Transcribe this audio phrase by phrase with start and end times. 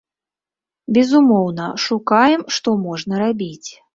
[0.97, 3.69] Безумоўна, шукаем, што можна рабіць.